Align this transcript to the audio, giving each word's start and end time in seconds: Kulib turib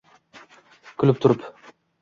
Kulib 1.03 1.23
turib 1.27 1.47